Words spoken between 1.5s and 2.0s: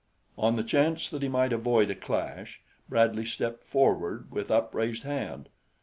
avoid a